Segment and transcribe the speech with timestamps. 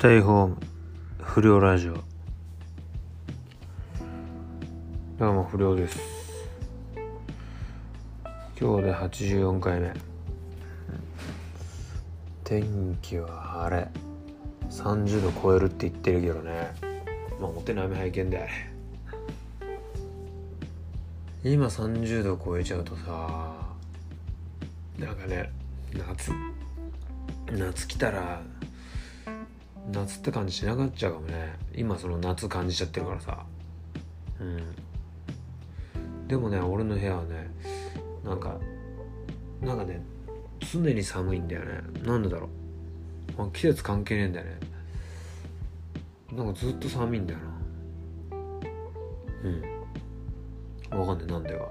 [0.00, 0.56] テイホーム
[1.20, 1.94] 不良ラジオ。
[5.18, 5.98] どうも不良です。
[8.60, 9.92] 今日で84回目。
[12.44, 13.88] 天気は晴れ。
[14.70, 16.72] 30度超えるって言ってるけどね。
[17.40, 18.48] まあお手並み拝見で。
[21.42, 23.52] 今30度超えちゃうとさ
[24.96, 25.50] なんかね
[25.92, 26.30] 夏。
[27.50, 28.40] 夏来たら
[29.90, 31.56] 夏って感じしなくなっちゃうかもね。
[31.74, 33.44] 今その夏感じちゃってるからさ。
[34.40, 34.58] うん。
[36.28, 37.50] でもね俺の部屋はね
[38.24, 38.58] なんか
[39.62, 40.02] なんかね
[40.70, 41.80] 常に寒いんだよね。
[42.04, 42.48] なんでだろ
[43.36, 44.58] う、まあ、季節関係ねえんだよね。
[46.32, 48.38] なんかずっと寒いんだよな。
[50.92, 51.00] うん。
[51.00, 51.70] わかんねえなんでは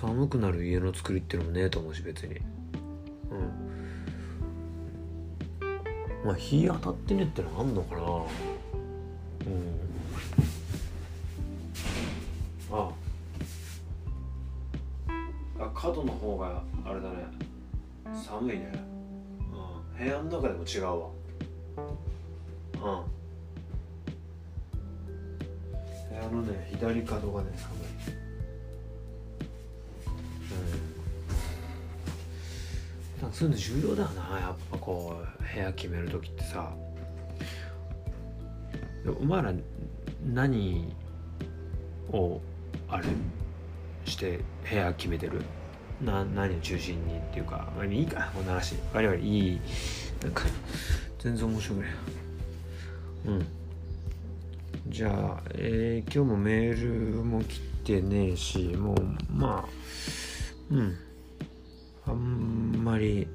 [0.00, 2.36] 寒くなる家の作りってのもねえと思うし別に。
[3.30, 3.69] うん。
[6.24, 8.02] まあ日当たってねってのあんのかな。
[8.02, 8.04] う
[9.50, 9.80] ん。
[12.72, 12.90] あ。
[15.58, 17.16] あ角の方があれだね。
[18.14, 18.72] 寒いね。
[19.96, 20.04] うん。
[20.04, 21.08] 部屋の中でも違うわ。
[21.76, 23.20] うん。
[26.10, 27.89] 部屋のね左角がね寒い
[33.32, 34.40] そういうの重要だよな。
[34.40, 36.72] やっぱこう部屋決める時ってさ。
[39.18, 39.52] お前ら
[40.24, 40.94] 何
[42.12, 42.40] を
[42.88, 43.06] あれ
[44.04, 45.42] して部屋決めてる？
[46.02, 47.72] な何を中心にっていうか。
[47.78, 48.30] あいいか。
[48.34, 49.60] もうならし我々いい。
[50.22, 50.44] なんか
[51.18, 51.90] 全然面白くない。
[53.26, 53.46] うん。
[54.88, 58.96] じゃあ、えー、今日もメールも来てねえしもう
[59.32, 59.68] まあ
[60.70, 60.96] うん。
[62.10, 63.28] あんまり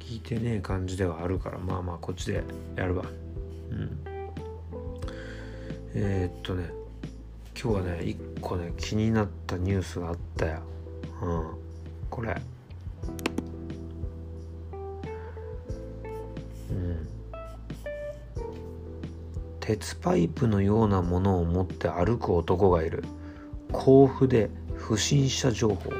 [0.00, 2.42] 聞いてねえ感じではあるからまあまあこっちで
[2.74, 3.04] やるわ。
[3.70, 3.98] うん。
[5.94, 6.70] えー、っとね
[7.60, 10.62] 今日はね一個ね気になったニュースがあったよ。
[11.22, 11.46] うん。
[12.10, 12.36] これ。
[16.70, 17.08] うん。
[19.60, 23.04] 鉄パイプのようなものを持って歩く男がいる。
[23.70, 25.90] 甲府で不審者情報。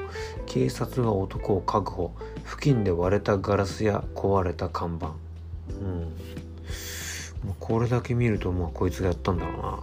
[0.56, 2.14] 警察が男を確保。
[2.46, 5.08] 付近で割れたガラスや壊れた看板。
[5.08, 6.16] うん。
[7.60, 9.80] これだけ見るとまあこいつがやったんだろうな。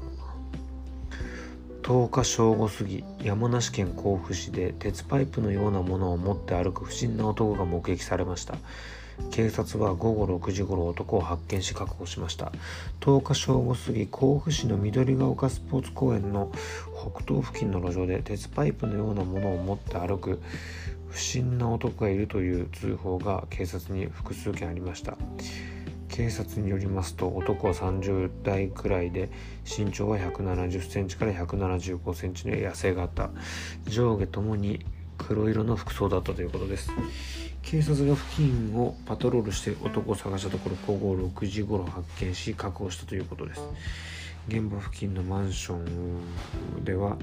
[1.83, 8.55] 10日正午過ぎ山梨県甲府市で鉄パイプのようなものを持って歩く不審な男が目撃されました。
[9.31, 12.51] 警察は午後6時頃男を発見し確保しました。
[13.01, 16.51] 10日正午過ぎ甲府市の緑が丘スポーツ公園の
[16.93, 20.39] 北東付近の路上で鉄パイプのようなものを持って歩く。
[21.09, 25.15] 不審な男がいるという通報が警察に複数件ありました。
[26.09, 29.31] 警察によりますと男は30代くらいで
[29.65, 33.29] 身長は170センチから175センチの痩せ型。
[33.85, 34.85] 上下ともに
[35.17, 36.91] 黒色の服装だったということです。
[37.63, 43.61] 警察が付近をパトロールして男を探したところ午後6時頃発見し確保したということです。
[44.47, 47.17] 現場付近のマンションでは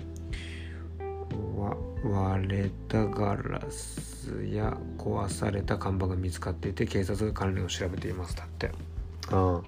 [2.03, 8.35] 割れたガラスや壊された看板が見つかっていて警察が関連を調べています。
[8.35, 8.71] だって。
[9.31, 9.63] ああ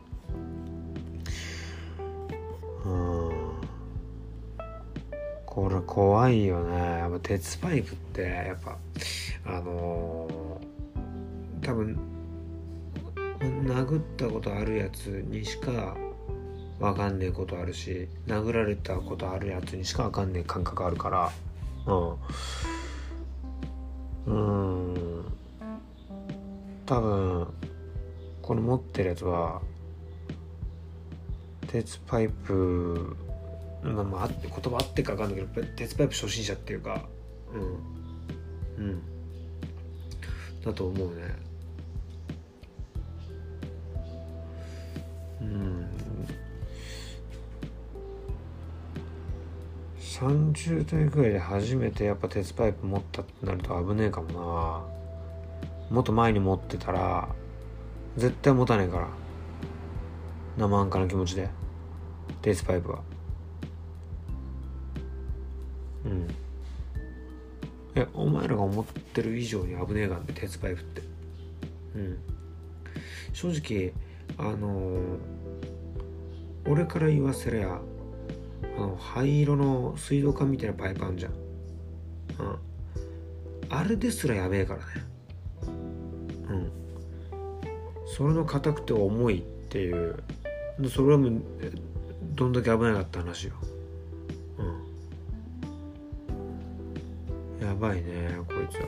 [2.85, 3.33] うん。
[5.45, 6.79] これ怖いよね。
[6.79, 8.79] やっぱ鉄パイプってやっぱ
[9.45, 10.42] あのー、
[11.63, 11.99] 多分
[13.65, 15.97] 殴ったことあるやつにしか
[16.81, 21.33] わかんねえことあるし殴られたことあるやつにしかわかんねえ感覚あるから。
[21.87, 22.17] うん。
[24.27, 25.25] うん。
[26.87, 27.49] 多分
[28.43, 29.63] この持ってるやつは
[31.69, 33.17] 鉄パイプ
[33.83, 37.09] まあまあ言葉あってか分かんないけど鉄パイプ初心者っていうか。
[38.79, 38.85] うん。
[38.85, 39.03] うん。
[40.65, 41.52] だと思うね。
[45.43, 45.89] うん。
[49.99, 55.95] 30代ぐらいで初めてやっぱ鉄パイプ持ったってなると危ねえかもな。
[55.95, 57.29] もっと前に持ってたら
[58.17, 59.09] 絶対持たねえから。
[60.59, 61.49] 生半可な気持ちで。
[62.41, 63.01] 鉄パイプは。
[66.05, 66.29] うん。
[67.95, 71.03] えお前らが思ってる以上に危ねえがんで鉄パイプって。
[71.97, 72.19] うん。
[73.33, 73.93] 正直
[74.39, 74.99] あの、
[76.67, 77.81] 俺から言わせりゃ
[78.77, 81.39] あの灰色の水道管みたいなパイプあんじゃん、うん、
[83.69, 84.85] あれですらやべえからね。
[86.49, 86.71] うん。
[88.07, 90.23] それの硬くて重いっていう。
[90.91, 91.43] それはもう
[92.35, 93.55] どんだけ危なかった話よ。
[97.61, 97.67] うん。
[97.67, 98.87] やばいねこいつは。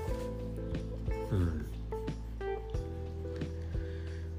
[1.32, 1.66] うん。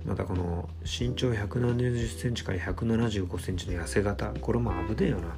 [0.06, 4.28] またこの身長1 7 0センチから1 7 5センチの痩せ型。
[4.40, 5.36] これも危ねえよな。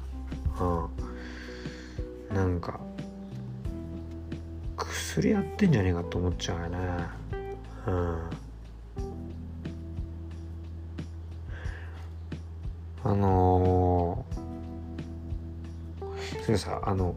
[0.60, 2.78] うんなんか
[4.76, 6.78] 薬やってんじゃねえかと思っちゃうよね
[7.86, 8.18] うん
[13.04, 17.14] あのー、それさあの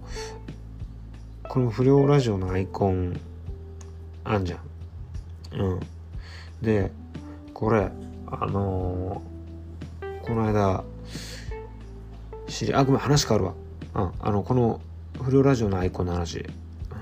[1.49, 3.19] この不良ラジオのアイコン
[4.23, 5.59] あんじゃん。
[5.59, 5.79] うん。
[6.61, 6.91] で
[7.53, 7.91] これ
[8.31, 10.83] あのー、この間
[12.47, 14.07] 知りあごめん話変わるわ。
[14.07, 14.81] うんあのこの
[15.21, 16.45] 不良ラジオのアイコンの話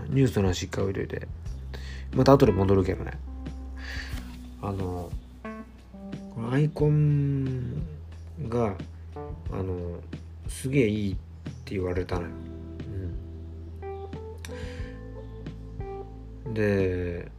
[0.09, 1.27] ニュースの話一回置いといて。
[2.15, 3.11] また後で戻るけどね。
[4.61, 5.09] あの
[6.33, 7.75] このアイコン
[8.47, 8.73] が
[9.51, 9.99] あの
[10.47, 11.15] すげえいいっ
[11.65, 12.29] て言われたのよ、
[16.53, 17.31] で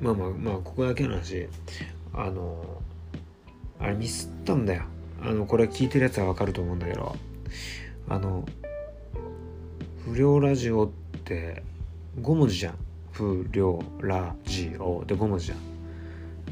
[0.00, 1.48] まあまあまあここだけの話。
[2.12, 2.82] あの
[3.78, 4.82] あれミスったんだよ。
[5.22, 7.16] あのこれ聞いてるやつはわかると思うんだけど。
[8.08, 8.44] あの
[10.04, 10.90] 不良ラジオっ
[11.24, 11.62] て
[12.20, 12.74] 5文字じゃん。
[13.12, 15.04] 不良ラジオ。
[15.06, 15.58] で5文字じゃん。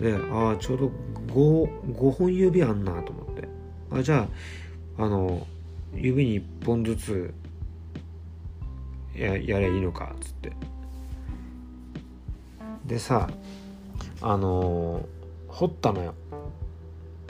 [0.01, 0.93] でああちょうど
[1.27, 3.49] 5, 5本指あんなと思って。
[3.91, 4.29] あじゃ
[4.99, 5.47] ああの
[5.95, 7.35] 指に1本ずつ
[9.17, 10.53] ややりゃいいのかっつって。
[12.87, 13.29] でさ
[14.23, 15.05] あの
[15.59, 16.15] 掘ったのよ、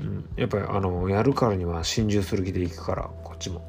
[0.01, 3.67] うん、やっぱりあのやるからには心中する気でいくからこっちも。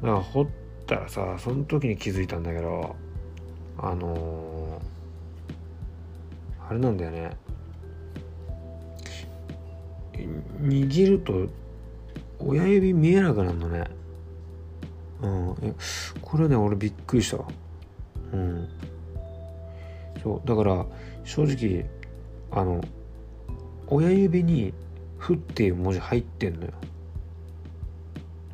[0.00, 0.46] だから掘っ
[0.86, 2.96] たらさその時に気づいたんだけど
[3.76, 7.36] あのー、あれなんだよね。
[10.62, 11.48] 握ると
[12.38, 13.84] 親指見えなくなるのね。
[15.20, 15.76] うん。
[16.22, 17.44] これね俺びっくりした
[18.32, 18.68] うん。
[20.22, 20.48] そう。
[20.48, 20.86] だから
[21.24, 21.84] 正直
[22.50, 22.82] あの
[23.92, 24.72] 親指に
[25.18, 26.72] 「ふ」っていう文字入ってんのよ。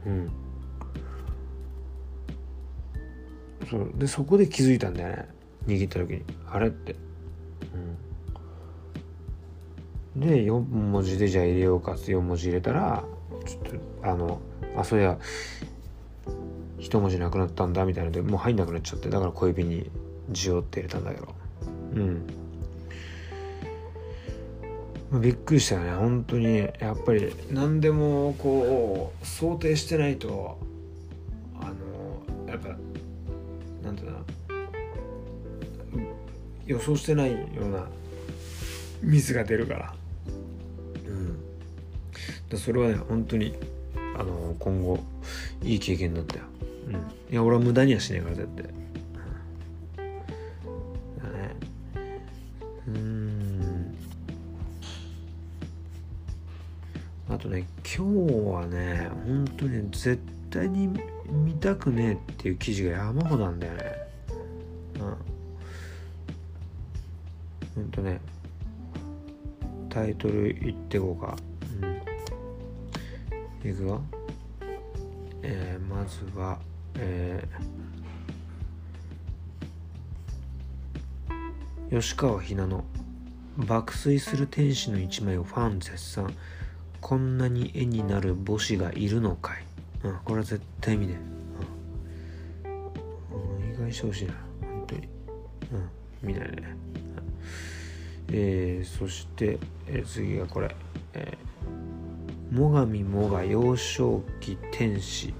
[0.07, 0.31] うん。
[3.71, 3.93] そう。
[3.97, 5.29] でそこで気づいたんだよね。
[5.67, 6.25] 握った時に。
[6.51, 6.97] あれって。
[10.17, 10.21] うん。
[10.21, 13.05] で4文字でじゃあ入れようかって4文字入れたら
[13.47, 14.41] ちょっとあの
[14.77, 15.17] あそういや
[16.81, 19.89] 一文字なくなったんだみたいなのでもう入んなくなっちゃってだから小指に
[20.31, 21.29] 「字を」って入れたんだけど。
[21.95, 22.48] うん。
[25.13, 25.93] びっくりしたよね。
[25.93, 26.59] 本当に。
[26.59, 30.59] やっぱり何でもこう想定してないと
[31.61, 32.77] あのやっぱ
[33.83, 34.19] なんていうな
[36.67, 37.87] 予想してないような
[39.03, 39.95] ミスが出るから。
[41.07, 41.39] うん。
[42.51, 43.55] だそれはね本当に
[44.17, 44.99] あの今後
[45.63, 46.45] いい経験だったよ、
[46.89, 46.97] うん、い
[47.31, 48.67] や俺は無駄にはしねえから絶対、
[58.69, 60.19] ね本当に絶
[60.51, 60.89] 対に
[61.27, 63.85] 見たくねえっていう記事が山ほどなんだよね。
[64.95, 65.17] うん。
[67.75, 68.21] ほんとね。
[69.89, 71.37] タイトル言ってこうか。
[73.65, 73.71] うん。
[73.71, 74.01] いくわ
[75.43, 76.59] えー、まずは
[77.01, 82.85] えー、吉川ひなの
[83.57, 86.35] 爆睡する天使の一枚をファン絶賛。
[87.01, 89.65] こんなに絵になる母子がいるのかい
[90.05, 91.19] うん、これは絶対見ね
[92.65, 92.69] え。
[93.35, 95.03] うん、意外してほしいな、本当に。
[95.03, 96.77] うん、見ないね。
[98.31, 100.75] えー、そして、えー、次がこれ。
[101.15, 105.35] えー、最上もが幼少期天使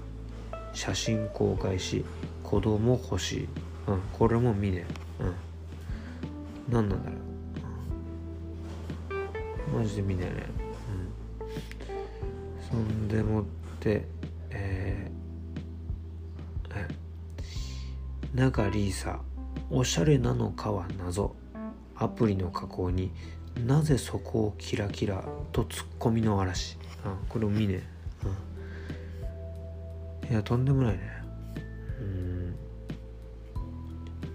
[0.73, 2.03] 写真公開し
[2.43, 3.47] 子供欲しい。
[3.87, 4.85] うん、これも見ね
[5.19, 5.23] え。
[5.23, 6.73] うん。
[6.73, 7.19] 何なんだろう。
[7.23, 7.29] うん
[9.73, 10.68] マジで見ねえね。
[12.73, 12.79] うん。
[12.79, 13.45] そんでもっ
[13.79, 14.05] て、
[14.51, 19.19] えー、中リーサ
[19.69, 21.35] おしゃれなのかは謎
[21.95, 23.11] アプリの加工に
[23.65, 26.77] なぜそこをキラキラとツッコミの嵐。
[27.03, 27.83] あこれを見ね。
[30.23, 31.23] うん、いやとんでもないね。
[31.99, 32.55] うん。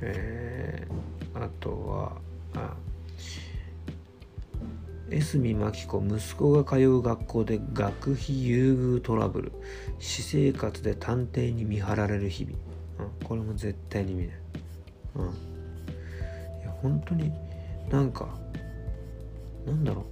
[0.02, 2.12] えー、あとは
[2.54, 2.74] あ
[5.10, 9.52] 江角真紀子息子が通う学校で学費優遇トラブル。
[9.98, 12.56] 私生活で探偵に見張られる日々、
[13.00, 14.36] うん、これも絶対に見ない、
[15.16, 15.28] うん、い
[16.64, 17.32] や本当に
[17.90, 18.28] なんか
[19.66, 20.04] なんだろう。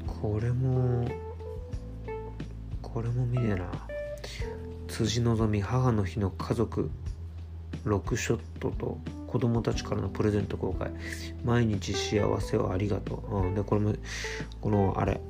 [0.07, 1.07] これも
[2.83, 3.86] これも見ねえな。
[4.97, 6.91] 辻希美母の日の家族
[7.85, 10.91] 6ショットと子供たちからのプレゼント公開。
[11.45, 13.93] 毎日幸せをありがとう、うん、でこれも
[14.63, 15.21] このあれ。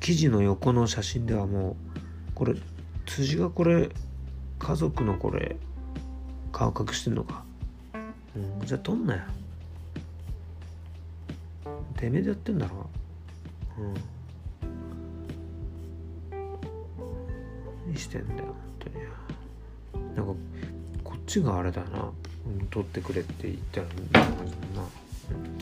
[0.00, 1.76] 記事の横の写真ではもう
[2.34, 2.54] これ
[3.06, 3.88] 辻がこれ
[4.58, 5.56] 家族のこれ
[6.52, 7.44] 顔隠してんのか。
[8.36, 9.22] うん、じゃあ撮んなよ。
[11.96, 12.90] てめえでやってんだろ。
[13.78, 14.11] うん。
[17.92, 18.54] 何してんだよ本
[19.92, 20.32] 当になんか
[21.04, 22.10] こっちがあれだな、
[22.46, 25.58] うん、撮ってくれって言ったらな、うん、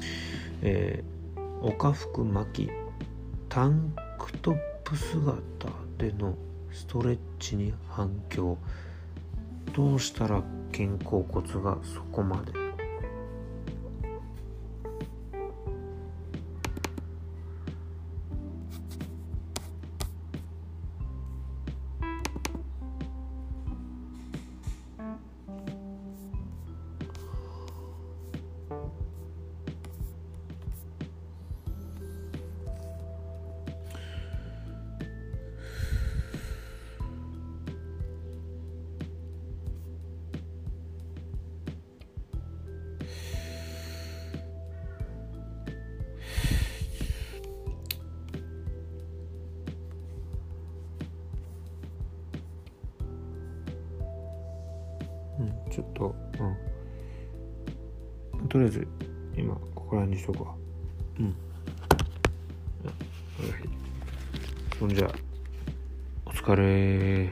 [0.63, 2.71] えー、岡福真希
[3.49, 5.33] タンクトップ姿
[5.99, 6.37] での
[6.73, 8.57] ストレッチに反響。
[9.75, 12.60] どうしたら肩甲骨がそこまで。
[55.41, 55.71] うん。
[55.71, 56.15] ちょっと
[58.39, 58.49] うん。
[58.49, 58.89] とりあえず
[59.37, 60.55] 今ここら辺にしとくわ。
[61.19, 61.27] うん。
[61.27, 61.35] はい。
[64.79, 65.11] そんじゃ
[66.27, 67.31] お疲れ